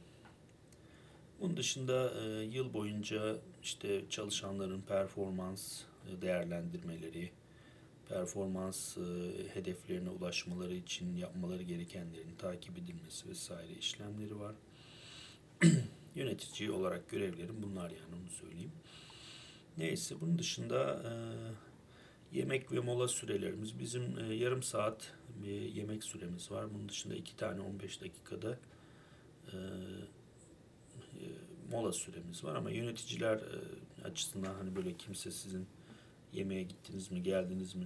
Bunun 1.40 1.56
dışında 1.56 2.10
e, 2.10 2.42
yıl 2.44 2.72
boyunca 2.72 3.36
işte 3.62 4.04
çalışanların 4.10 4.80
performans 4.80 5.82
e, 6.08 6.22
değerlendirmeleri, 6.22 7.30
performans 8.08 8.96
hedeflerine 9.54 10.10
ulaşmaları 10.10 10.74
için 10.74 11.16
yapmaları 11.16 11.62
gerekenlerin 11.62 12.36
takip 12.38 12.78
edilmesi 12.78 13.28
vesaire 13.28 13.72
işlemleri 13.72 14.40
var. 14.40 14.54
Yönetici 16.14 16.70
olarak 16.70 17.10
görevlerim 17.10 17.62
bunlar 17.62 17.90
yani 17.90 18.22
onu 18.22 18.30
söyleyeyim. 18.30 18.72
Neyse 19.78 20.14
bunun 20.20 20.38
dışında 20.38 21.02
e, 21.04 21.12
yemek 22.38 22.72
ve 22.72 22.80
mola 22.80 23.08
sürelerimiz 23.08 23.78
bizim 23.78 24.18
e, 24.18 24.34
yarım 24.34 24.62
saat 24.62 25.12
bir 25.44 25.60
yemek 25.60 26.04
süremiz 26.04 26.50
var. 26.50 26.74
Bunun 26.74 26.88
dışında 26.88 27.14
iki 27.14 27.36
tane 27.36 27.60
15 27.60 28.00
dakikada 28.00 28.58
e, 29.52 29.56
e, 29.56 31.24
mola 31.70 31.92
süremiz 31.92 32.44
var 32.44 32.54
ama 32.54 32.70
yöneticiler 32.70 33.36
e, 33.36 34.04
açısından 34.04 34.54
hani 34.54 34.76
böyle 34.76 34.94
kimse 34.96 35.30
sizin 35.30 35.66
yemeğe 36.32 36.62
gittiniz 36.62 37.10
mi 37.10 37.22
geldiniz 37.22 37.74
mi 37.74 37.84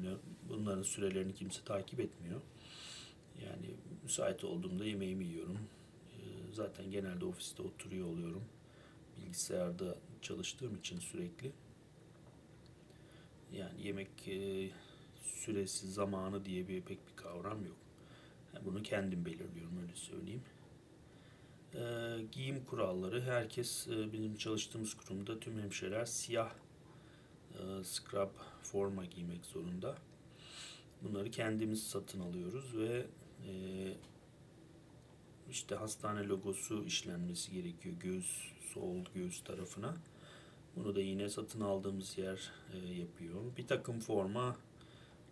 bunların 0.49 0.83
sürelerini 0.83 1.35
kimse 1.35 1.65
takip 1.65 2.01
etmiyor. 2.01 2.41
Yani 3.45 3.67
müsait 4.03 4.45
olduğumda 4.45 4.85
yemeğimi 4.85 5.25
yiyorum. 5.25 5.59
Zaten 6.53 6.91
genelde 6.91 7.25
ofiste 7.25 7.63
oturuyor 7.63 8.07
oluyorum. 8.07 8.45
Bilgisayarda 9.17 9.97
çalıştığım 10.23 10.77
için 10.77 10.99
sürekli. 10.99 11.53
Yani 13.53 13.87
yemek 13.87 14.29
e, 14.29 14.71
süresi, 15.23 15.91
zamanı 15.93 16.45
diye 16.45 16.69
bir 16.69 16.83
pek 16.83 17.09
bir 17.09 17.17
kavram 17.17 17.65
yok. 17.65 17.77
Yani 18.55 18.65
bunu 18.65 18.83
kendim 18.83 19.25
belirliyorum 19.25 19.79
öyle 19.83 19.95
söyleyeyim. 19.95 20.43
E, 21.75 21.83
giyim 22.33 22.65
kuralları 22.65 23.23
herkes 23.23 23.89
e, 23.89 24.13
bizim 24.13 24.37
çalıştığımız 24.37 24.95
kurumda 24.95 25.41
tüm 25.41 25.59
hemşireler 25.59 26.05
siyah 26.05 26.53
e, 27.53 27.85
scrub 27.85 28.31
forma 28.63 29.05
giymek 29.05 29.47
zorunda. 29.47 29.97
Bunları 31.03 31.31
kendimiz 31.31 31.83
satın 31.83 32.21
alıyoruz 32.21 32.77
ve 32.77 33.07
e, 33.49 33.53
işte 35.53 35.75
hastane 35.75 36.27
logosu 36.27 36.85
işlenmesi 36.85 37.53
gerekiyor 37.53 37.95
göğüs 38.01 38.53
sol 38.75 38.97
göğüs 39.15 39.45
tarafına. 39.45 39.97
Bunu 40.77 40.95
da 40.95 41.01
yine 41.01 41.29
satın 41.29 41.61
aldığımız 41.61 42.19
yer 42.19 42.51
e, 42.75 42.95
yapıyor. 42.95 43.57
Bir 43.57 43.67
takım 43.67 44.01
forma 44.01 44.57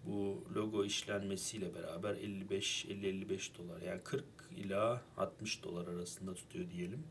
bu 0.06 0.44
logo 0.54 0.84
işlenmesiyle 0.84 1.74
beraber 1.74 2.14
55 2.14 2.84
50-55 2.84 3.58
dolar 3.58 3.82
yani 3.82 4.00
40 4.04 4.24
ila 4.56 5.02
60 5.16 5.64
dolar 5.64 5.86
arasında 5.86 6.34
tutuyor 6.34 6.70
diyelim. 6.70 7.04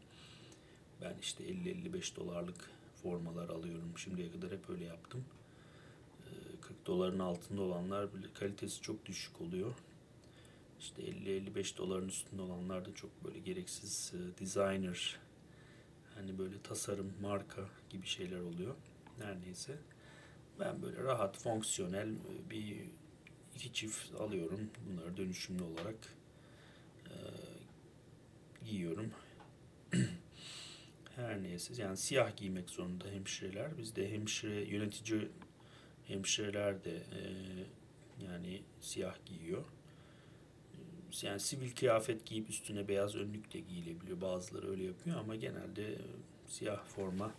Ben 1.01 1.15
işte 1.21 1.43
50-55 1.43 2.15
dolarlık 2.15 2.69
formalar 3.03 3.49
alıyorum. 3.49 3.93
Şimdiye 3.97 4.31
kadar 4.31 4.51
hep 4.51 4.69
öyle 4.69 4.85
yaptım. 4.85 5.25
40 6.61 6.85
doların 6.85 7.19
altında 7.19 7.61
olanlar 7.61 8.07
kalitesi 8.33 8.81
çok 8.81 9.05
düşük 9.05 9.41
oluyor. 9.41 9.73
İşte 10.79 11.01
50-55 11.01 11.77
doların 11.77 12.07
üstünde 12.07 12.41
olanlar 12.41 12.85
da 12.85 12.93
çok 12.93 13.23
böyle 13.23 13.39
gereksiz 13.39 14.13
designer 14.39 15.19
hani 16.19 16.37
böyle 16.37 16.61
tasarım, 16.61 17.13
marka 17.21 17.69
gibi 17.89 18.07
şeyler 18.07 18.39
oluyor. 18.39 18.75
Her 19.19 19.41
neyse. 19.41 19.77
Ben 20.59 20.81
böyle 20.81 21.03
rahat, 21.03 21.37
fonksiyonel 21.37 22.09
bir 22.49 22.77
iki 23.55 23.73
çift 23.73 24.15
alıyorum. 24.15 24.69
Bunları 24.89 25.17
dönüşümlü 25.17 25.63
olarak 25.63 25.95
e, 27.05 27.15
giyiyorum. 28.65 29.11
Her 31.15 31.43
neyse 31.43 31.73
yani 31.81 31.97
siyah 31.97 32.37
giymek 32.37 32.69
zorunda 32.69 33.07
hemşireler. 33.07 33.77
Bizde 33.77 34.11
hemşire 34.11 34.63
yönetici 34.63 35.29
hemşireler 36.07 36.83
de 36.83 36.95
e, 36.95 37.21
yani 38.25 38.61
siyah 38.81 39.15
giyiyor. 39.25 39.65
Yani 41.21 41.39
sivil 41.39 41.71
kıyafet 41.71 42.25
giyip 42.25 42.49
üstüne 42.49 42.87
beyaz 42.87 43.15
önlük 43.15 43.53
de 43.53 43.59
giyilebiliyor. 43.59 44.21
Bazıları 44.21 44.69
öyle 44.69 44.83
yapıyor 44.83 45.17
ama 45.17 45.35
genelde 45.35 45.97
siyah 46.47 46.83
forma 46.83 47.31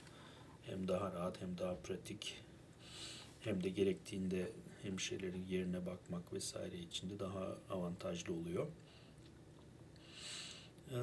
hem 0.63 0.89
daha 0.89 1.13
rahat 1.13 1.41
hem 1.41 1.59
daha 1.59 1.75
pratik 1.75 2.37
hem 3.41 3.65
de 3.65 3.69
gerektiğinde 3.69 4.53
hemşirelerin 4.83 5.47
yerine 5.49 5.87
bakmak 5.87 6.33
vesaire 6.33 6.79
için 6.79 7.11
de 7.11 7.19
daha 7.19 7.57
avantajlı 7.71 8.35
oluyor. 8.35 8.67
Ee, 10.91 10.97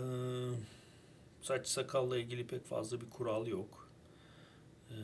saç 1.42 1.68
sakalla 1.68 2.18
ilgili 2.18 2.48
pek 2.48 2.66
fazla 2.66 3.02
bir 3.02 3.10
kural 3.10 3.48
yok. 3.48 3.90
Ee, 4.90 4.96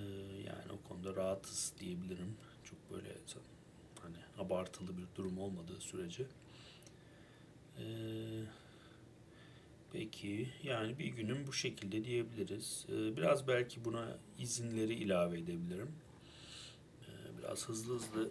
yani 0.45 0.71
o 0.71 0.87
konuda 0.89 1.15
rahatız 1.15 1.73
diyebilirim. 1.79 2.37
Çok 2.63 2.91
böyle 2.91 3.09
hani 4.01 4.17
abartılı 4.37 4.97
bir 4.97 5.03
durum 5.15 5.37
olmadığı 5.37 5.79
sürece. 5.81 6.25
Ee, 7.79 7.83
peki 9.93 10.49
yani 10.63 10.99
bir 10.99 11.05
günüm 11.05 11.47
bu 11.47 11.53
şekilde 11.53 12.03
diyebiliriz. 12.03 12.85
Ee, 12.89 13.17
biraz 13.17 13.47
belki 13.47 13.85
buna 13.85 14.17
izinleri 14.39 14.93
ilave 14.93 15.39
edebilirim. 15.39 15.91
Ee, 17.01 17.37
biraz 17.37 17.69
hızlı 17.69 17.95
hızlı 17.95 18.29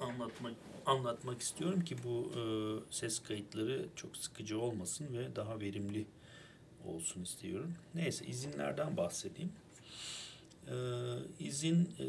anlatmak 0.00 0.54
anlatmak 0.86 1.40
istiyorum 1.40 1.84
ki 1.84 1.96
bu 2.04 2.32
e, 2.36 2.40
ses 2.90 3.22
kayıtları 3.22 3.86
çok 3.96 4.16
sıkıcı 4.16 4.60
olmasın 4.60 5.18
ve 5.18 5.36
daha 5.36 5.60
verimli 5.60 6.06
olsun 6.84 7.22
istiyorum. 7.22 7.74
Neyse 7.94 8.26
izinlerden 8.26 8.96
bahsedeyim. 8.96 9.52
Ee, 10.68 10.74
izin 11.40 11.90
e, 11.98 12.06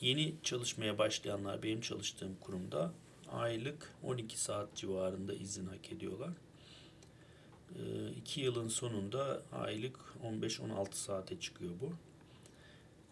yeni 0.00 0.34
çalışmaya 0.42 0.98
başlayanlar 0.98 1.62
benim 1.62 1.80
çalıştığım 1.80 2.36
kurumda 2.40 2.92
aylık 3.34 3.94
12 4.02 4.40
saat 4.40 4.74
civarında 4.74 5.34
izin 5.34 5.66
hak 5.66 5.92
ediyorlar. 5.92 6.30
2 8.16 8.40
ee, 8.40 8.44
yılın 8.44 8.68
sonunda 8.68 9.42
aylık 9.52 9.98
15-16 10.24 10.92
saate 10.92 11.40
çıkıyor 11.40 11.72
bu. 11.80 11.92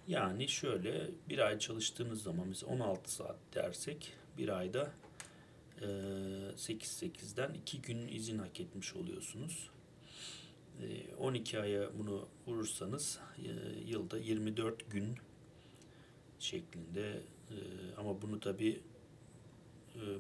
Yani 0.09 0.49
şöyle 0.49 1.11
bir 1.29 1.39
ay 1.39 1.59
çalıştığınız 1.59 2.23
zaman 2.23 2.49
mesela 2.49 2.73
16 2.73 3.13
saat 3.13 3.37
dersek 3.55 4.13
bir 4.39 4.49
ayda 4.49 4.91
8-8'den 6.57 7.55
2 7.55 7.83
gün 7.83 8.09
izin 8.09 8.39
hak 8.39 8.61
etmiş 8.61 8.95
oluyorsunuz. 8.95 9.71
12 11.19 11.61
aya 11.61 11.99
bunu 11.99 12.29
vurursanız 12.47 13.19
yılda 13.87 14.19
24 14.19 14.91
gün 14.91 15.17
şeklinde 16.39 17.21
ama 17.97 18.23
bunu 18.23 18.41
tabi 18.41 18.81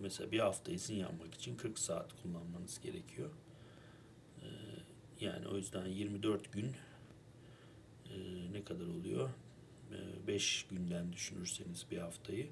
mesela 0.01 0.33
bir 0.33 0.39
hafta 0.39 0.73
izin 0.73 0.97
yapmak 0.97 1.35
için 1.35 1.57
40 1.57 1.79
saat 1.79 2.23
kullanmanız 2.23 2.81
gerekiyor. 2.81 3.31
Yani 5.21 5.49
o 5.49 5.57
yüzden 5.57 5.87
24 5.87 6.53
gün 6.53 6.77
ne 8.53 8.65
kadar 8.65 8.87
oluyor? 8.87 9.31
5 10.27 10.67
günden 10.71 11.13
düşünürseniz 11.13 11.87
bir 11.91 11.99
haftayı 11.99 12.49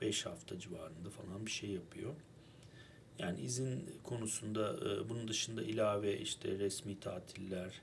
5 0.00 0.26
hafta 0.26 0.58
civarında 0.58 1.10
falan 1.10 1.46
bir 1.46 1.50
şey 1.50 1.70
yapıyor. 1.70 2.14
Yani 3.18 3.40
izin 3.40 3.90
konusunda 4.04 4.76
e, 4.76 5.08
bunun 5.08 5.28
dışında 5.28 5.62
ilave 5.62 6.18
işte 6.18 6.58
resmi 6.58 7.00
tatiller 7.00 7.82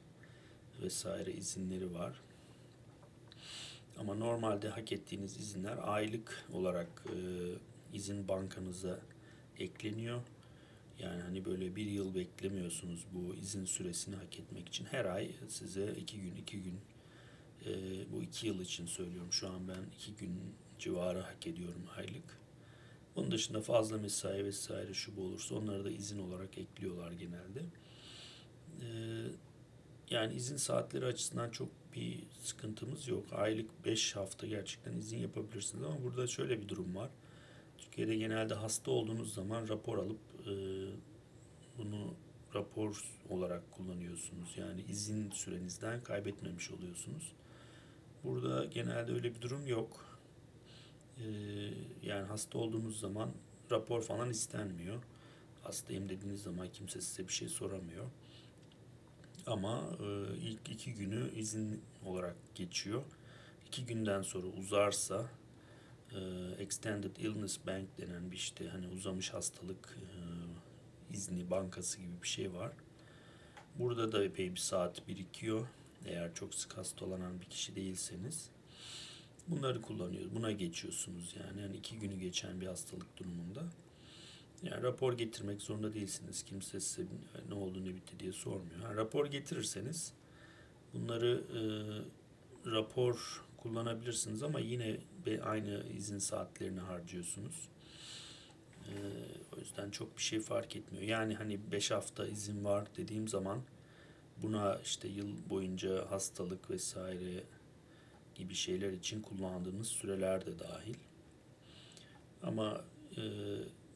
vesaire 0.82 1.34
izinleri 1.34 1.94
var. 1.94 2.22
Ama 3.98 4.16
normalde 4.16 4.70
hak 4.70 4.92
ettiğiniz 4.92 5.38
izinler 5.38 5.78
aylık 5.82 6.46
olarak 6.54 7.06
e, 8.04 8.14
izin 8.14 8.28
bankanıza 8.28 9.00
ekleniyor. 9.60 10.22
Yani 11.00 11.22
hani 11.22 11.46
böyle 11.46 11.76
bir 11.76 11.86
yıl 11.86 12.16
beklemiyorsunuz 12.16 13.06
bu 13.14 13.36
izin 13.36 13.66
süresini 13.66 14.16
hak 14.16 14.40
etmek 14.40 14.70
için. 14.70 14.86
Her 14.86 15.06
ay 15.06 15.32
size 15.48 15.94
iki 15.98 16.22
gün, 16.22 16.36
iki 16.36 16.64
gün 16.64 16.80
e, 17.66 17.72
bu 18.12 18.24
iki 18.24 18.48
yıl 18.48 18.62
için 18.62 18.86
söylüyorum. 18.86 19.34
Şu 19.34 19.50
an 19.50 19.68
ben 19.68 19.84
iki 19.98 20.16
gün 20.16 20.40
civarı 20.80 21.20
hak 21.20 21.48
ediyorum 21.48 21.86
aylık. 21.98 22.40
Onun 23.16 23.32
dışında 23.32 23.62
fazla 23.62 23.98
mesai 23.98 24.46
vesaire 24.46 24.94
şu 24.94 25.18
bu 25.18 25.22
olursa 25.22 25.56
onları 25.56 25.86
da 25.86 25.92
izin 25.92 26.20
olarak 26.20 26.58
ekliyorlar 26.58 27.12
genelde. 27.12 27.64
Ee, 28.82 28.86
yani 30.10 30.36
izin 30.36 30.58
saatleri 30.58 31.06
açısından 31.06 31.50
çok 31.50 31.70
bir 31.96 32.24
sıkıntımız 32.44 33.08
yok. 33.08 33.26
Aylık 33.32 33.86
5 33.86 34.16
hafta 34.16 34.48
gerçekten 34.48 34.94
izin 34.94 35.18
yapabilirsiniz 35.18 35.84
ama 35.84 36.04
burada 36.04 36.28
şöyle 36.28 36.62
bir 36.62 36.68
durum 36.68 36.96
var. 36.96 37.10
Türkiye'de 37.94 38.16
genelde 38.16 38.54
hasta 38.54 38.92
olduğunuz 38.92 39.34
zaman 39.34 39.68
rapor 39.68 39.98
alıp 39.98 40.20
e, 40.48 40.54
bunu 41.78 42.14
rapor 42.56 43.04
olarak 43.30 43.72
kullanıyorsunuz. 43.72 44.58
Yani 44.58 44.82
izin 44.90 45.32
sürenizden 45.32 46.04
kaybetmemiş 46.04 46.72
oluyorsunuz. 46.72 47.32
Burada 48.24 48.66
genelde 48.66 49.12
öyle 49.12 49.36
bir 49.36 49.42
durum 49.42 49.68
yok. 49.68 50.20
Ee, 51.18 51.24
yani 52.04 52.28
hasta 52.28 52.58
olduğunuz 52.58 53.00
zaman 53.00 53.32
rapor 53.72 54.02
falan 54.02 54.30
istenmiyor. 54.30 55.04
Hastayım 55.64 56.10
dediğiniz 56.10 56.44
zaman 56.44 56.68
kimse 56.74 57.02
size 57.02 57.28
bir 57.28 57.34
şey 57.34 57.50
soramıyor. 57.50 58.06
Ama 59.48 59.90
e, 60.00 60.38
ilk 60.38 60.70
iki 60.70 60.94
günü 60.94 61.32
izin 61.36 61.82
olarak 62.06 62.36
geçiyor. 62.56 63.04
İki 63.68 63.86
günden 63.86 64.22
sonra 64.22 64.48
uzarsa 64.48 65.22
e, 65.22 65.43
Extended 66.60 67.16
Illness 67.16 67.60
Bank 67.68 67.88
denen 67.98 68.32
bir 68.32 68.36
işte 68.36 68.68
hani 68.68 68.88
uzamış 68.88 69.34
hastalık 69.34 69.98
e, 69.98 70.10
izni 71.14 71.50
bankası 71.52 72.00
gibi 72.00 72.22
bir 72.22 72.28
şey 72.28 72.54
var. 72.54 72.72
Burada 73.80 74.12
da 74.12 74.24
epey 74.24 74.52
bir 74.52 74.60
saat 74.60 75.08
birikiyor. 75.08 75.68
Eğer 76.06 76.34
çok 76.34 76.56
sık 76.56 76.78
hastalanan 76.78 77.42
bir 77.42 77.46
kişi 77.46 77.76
değilseniz. 77.76 78.50
Bunları 79.48 79.82
kullanıyoruz. 79.82 80.36
Buna 80.36 80.52
geçiyorsunuz 80.52 81.36
yani. 81.40 81.62
yani 81.62 81.78
iki 81.78 82.00
günü 82.00 82.16
geçen 82.16 82.62
bir 82.62 82.68
hastalık 82.68 83.18
durumunda. 83.18 83.64
Yani 84.64 84.84
rapor 84.84 85.14
getirmek 85.14 85.62
zorunda 85.62 85.94
değilsiniz. 85.94 86.44
Kimse 86.44 86.80
size 86.80 87.08
ne 87.50 87.54
oldu 87.54 87.86
ne 87.86 87.96
bitti 87.96 88.20
diye 88.20 88.32
sormuyor. 88.32 88.80
Ha, 88.84 88.96
rapor 88.96 89.26
getirirseniz 89.26 90.14
bunları 90.94 91.44
e, 91.54 91.62
rapor 92.72 93.44
kullanabilirsiniz 93.58 94.44
ama 94.44 94.60
yine 94.60 94.98
aynı 95.44 95.84
izin 95.98 96.20
saatlerini 96.20 96.80
harcıyorsunuz. 96.80 97.70
E, 98.88 98.94
o 99.56 99.60
yüzden 99.60 99.90
çok 99.90 100.18
bir 100.18 100.22
şey 100.22 100.40
fark 100.40 100.76
etmiyor. 100.76 101.04
Yani 101.04 101.36
hani 101.36 101.60
5 101.72 101.92
hafta 101.92 102.28
izin 102.28 102.66
var 102.66 102.88
dediğim 102.98 103.28
zaman 103.28 103.62
buna 104.38 104.80
işte 104.84 105.08
yıl 105.08 105.50
boyunca 105.50 106.12
hastalık 106.12 106.70
vesaire 106.70 107.44
gibi 108.36 108.54
şeyler 108.56 108.92
için 108.92 109.22
kullandığınız 109.22 109.88
süreler 109.88 110.46
de 110.46 110.60
dahil. 110.60 110.96
Ama 112.44 112.82
e, 113.18 113.22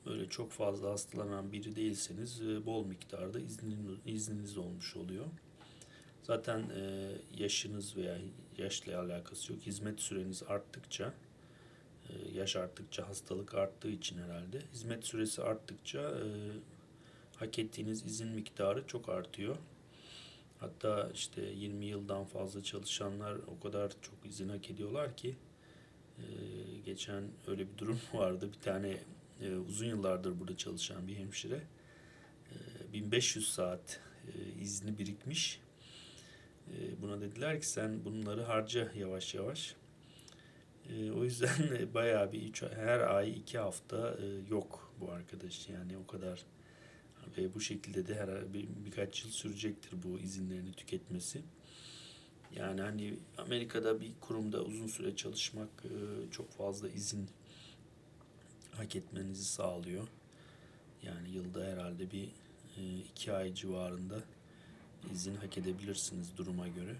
böyle 0.05 0.29
çok 0.29 0.51
fazla 0.51 0.89
hastalanan 0.89 1.51
biri 1.51 1.75
değilseniz 1.75 2.41
e, 2.41 2.65
bol 2.65 2.85
miktarda 2.85 3.39
iznin, 3.39 3.99
izniniz 4.05 4.57
olmuş 4.57 4.95
oluyor. 4.95 5.25
Zaten 6.23 6.59
e, 6.59 7.11
yaşınız 7.37 7.97
veya 7.97 8.17
yaşla 8.57 8.99
alakası 8.99 9.53
yok. 9.53 9.61
Hizmet 9.61 9.99
süreniz 9.99 10.43
arttıkça, 10.43 11.13
e, 12.09 12.37
yaş 12.37 12.55
arttıkça 12.55 13.07
hastalık 13.07 13.53
arttığı 13.53 13.89
için 13.89 14.17
herhalde. 14.17 14.61
Hizmet 14.73 15.05
süresi 15.05 15.43
arttıkça 15.43 15.99
e, 16.01 16.25
hak 17.35 17.59
ettiğiniz 17.59 18.05
izin 18.05 18.27
miktarı 18.27 18.87
çok 18.87 19.09
artıyor. 19.09 19.57
Hatta 20.59 21.11
işte 21.13 21.41
20 21.41 21.85
yıldan 21.85 22.25
fazla 22.25 22.63
çalışanlar 22.63 23.35
o 23.47 23.59
kadar 23.63 23.91
çok 24.01 24.25
izin 24.25 24.49
hak 24.49 24.69
ediyorlar 24.69 25.17
ki 25.17 25.35
e, 26.17 26.23
geçen 26.85 27.23
öyle 27.47 27.67
bir 27.73 27.77
durum 27.77 27.99
vardı. 28.13 28.49
Bir 28.53 28.59
tane 28.59 28.97
uzun 29.67 29.85
yıllardır 29.85 30.39
burada 30.39 30.57
çalışan 30.57 31.07
bir 31.07 31.15
hemşire 31.15 31.61
e, 32.51 32.93
1500 32.93 33.53
saat 33.53 33.99
izni 34.61 34.97
birikmiş. 34.97 35.59
E, 36.75 37.01
buna 37.01 37.21
dediler 37.21 37.61
ki 37.61 37.67
sen 37.67 38.05
bunları 38.05 38.43
harca 38.43 38.91
yavaş 38.95 39.35
yavaş. 39.35 39.75
E, 40.89 41.11
o 41.11 41.23
yüzden 41.23 41.49
bayağı 41.93 42.31
bir 42.31 42.53
her 42.75 42.99
ay 42.99 43.31
iki 43.31 43.57
hafta 43.57 44.17
e, 44.21 44.49
yok 44.49 44.93
bu 44.99 45.11
arkadaş 45.11 45.69
yani 45.69 45.97
o 45.97 46.07
kadar 46.07 46.45
ve 47.37 47.53
bu 47.53 47.61
şekilde 47.61 48.07
de 48.07 48.15
her 48.15 48.53
bir, 48.53 48.67
birkaç 48.85 49.23
yıl 49.23 49.31
sürecektir 49.31 50.03
bu 50.03 50.19
izinlerini 50.19 50.73
tüketmesi. 50.73 51.41
Yani 52.55 52.81
hani 52.81 53.19
Amerika'da 53.37 54.01
bir 54.01 54.11
kurumda 54.21 54.63
uzun 54.63 54.87
süre 54.87 55.15
çalışmak 55.15 55.69
çok 56.31 56.51
fazla 56.51 56.89
izin 56.89 57.29
hak 58.71 58.95
etmenizi 58.95 59.45
sağlıyor. 59.45 60.07
Yani 61.03 61.31
yılda 61.31 61.65
herhalde 61.65 62.11
bir 62.11 62.29
iki 63.09 63.33
ay 63.33 63.53
civarında 63.53 64.23
izin 65.13 65.35
hak 65.35 65.57
edebilirsiniz 65.57 66.37
duruma 66.37 66.67
göre. 66.67 66.95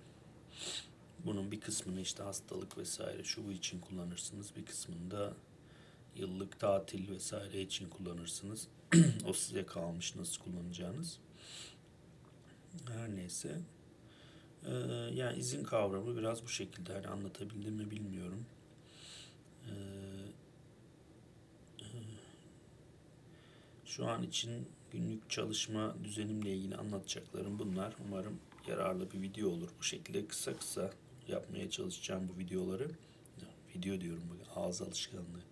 Bunun 1.26 1.52
bir 1.52 1.60
kısmını 1.60 2.02
işte 2.02 2.24
hastalık 2.24 2.78
vesaire 2.78 3.24
şu 3.24 3.48
bu 3.48 3.52
için 3.52 3.80
kullanırsınız. 3.80 4.56
Bir 4.56 4.66
kısmını 4.66 5.12
da 5.12 5.34
yıllık 6.16 6.60
tatil 6.60 7.12
vesaire 7.12 7.62
için 7.62 7.90
kullanırsınız. 7.90 8.68
o 9.28 9.34
size 9.34 9.66
kalmış 9.66 10.16
nasıl 10.16 10.44
kullanacağınız. 10.44 11.20
Her 12.88 13.16
neyse. 13.16 13.62
Ee, 14.66 14.72
yani 15.14 15.40
izin 15.40 15.64
kavramı 15.64 16.18
biraz 16.18 16.44
bu 16.44 16.48
şekilde. 16.48 16.94
Hani 16.94 17.08
anlatabildim 17.08 17.74
mi 17.74 17.92
bilmiyorum. 17.92 18.46
Ee, 19.66 19.72
şu 23.86 24.08
an 24.08 24.24
için 24.24 24.68
günlük 24.91 25.30
çalışma 25.30 25.95
düzenimle 26.04 26.56
ilgili 26.56 26.76
anlatacaklarım 26.76 27.60
bunlar. 27.60 27.95
Umarım 28.08 28.39
yararlı 28.67 29.12
bir 29.12 29.21
video 29.21 29.50
olur. 29.50 29.69
Bu 29.80 29.84
şekilde 29.84 30.28
kısa 30.28 30.58
kısa 30.58 30.91
yapmaya 31.28 31.69
çalışacağım 31.69 32.30
bu 32.36 32.39
videoları. 32.39 32.89
Video 33.76 34.02
diyorum 34.02 34.23
bak 34.30 34.47
ağız 34.56 34.82
alışkanlığı. 34.82 35.43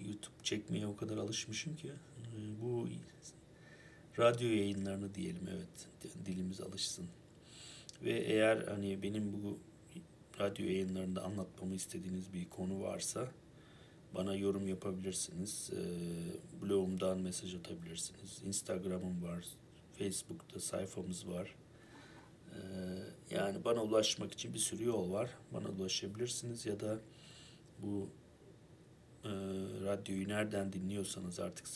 YouTube 0.00 0.42
çekmeye 0.42 0.86
o 0.86 0.96
kadar 0.96 1.16
alışmışım 1.16 1.76
ki 1.76 1.88
e, 1.88 2.62
bu 2.62 2.88
radyo 4.18 4.48
yayınlarını 4.48 5.14
diyelim 5.14 5.48
evet 5.50 5.88
dilimiz 6.26 6.60
alışsın. 6.60 7.06
Ve 8.02 8.12
eğer 8.12 8.56
hani 8.56 9.02
benim 9.02 9.32
bu 9.32 9.58
radyo 10.40 10.66
yayınlarında 10.66 11.22
anlatmamı 11.22 11.74
istediğiniz 11.74 12.32
bir 12.32 12.50
konu 12.50 12.82
varsa 12.82 13.28
bana 14.16 14.34
yorum 14.34 14.68
yapabilirsiniz. 14.68 15.70
E, 15.72 15.82
blogumdan 16.62 17.18
mesaj 17.18 17.54
atabilirsiniz. 17.54 18.42
Instagram'ım 18.44 19.22
var. 19.22 19.44
Facebook'ta 19.98 20.60
sayfamız 20.60 21.28
var. 21.28 21.54
E, 22.52 22.58
yani 23.30 23.64
bana 23.64 23.82
ulaşmak 23.82 24.32
için 24.32 24.54
bir 24.54 24.58
sürü 24.58 24.84
yol 24.84 25.12
var. 25.12 25.30
Bana 25.52 25.68
ulaşabilirsiniz 25.68 26.66
ya 26.66 26.80
da 26.80 26.98
bu 27.78 28.08
e, 29.24 29.30
radyoyu 29.84 30.28
nereden 30.28 30.72
dinliyorsanız 30.72 31.40
artık 31.40 31.68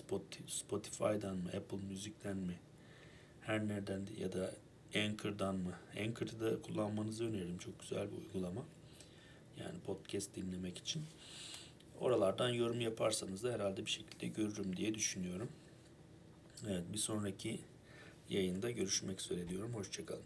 Spotify'dan 0.48 1.36
mı, 1.36 1.48
Apple 1.56 1.78
Müzik'ten 1.88 2.36
mi, 2.36 2.58
her 3.40 3.68
nereden 3.68 4.06
ya 4.18 4.32
da 4.32 4.54
Anchor'dan 4.94 5.56
mı? 5.56 5.72
Anchor'ı 6.00 6.40
da 6.40 6.62
kullanmanızı 6.62 7.24
öneririm. 7.24 7.58
Çok 7.58 7.80
güzel 7.80 8.08
bir 8.12 8.16
uygulama. 8.16 8.64
Yani 9.56 9.80
podcast 9.80 10.36
dinlemek 10.36 10.78
için. 10.78 11.02
Oralardan 12.00 12.48
yorum 12.48 12.80
yaparsanız 12.80 13.44
da 13.44 13.52
herhalde 13.52 13.86
bir 13.86 13.90
şekilde 13.90 14.26
görürüm 14.26 14.76
diye 14.76 14.94
düşünüyorum. 14.94 15.48
Evet 16.68 16.82
bir 16.92 16.98
sonraki 16.98 17.60
yayında 18.28 18.70
görüşmek 18.70 19.20
üzere 19.20 19.48
diyorum. 19.48 19.74
Hoşçakalın. 19.74 20.22